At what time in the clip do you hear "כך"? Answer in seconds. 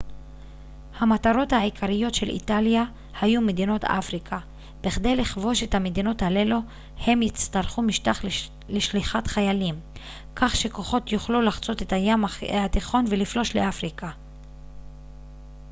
10.35-10.55